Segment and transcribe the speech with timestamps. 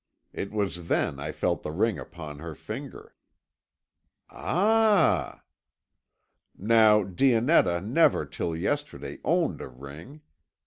[0.33, 3.13] It was then I felt the ring upon her finger."
[4.31, 5.43] "Ah!"
[6.57, 10.21] "Now, Dionetta never till yesterday owned a ring.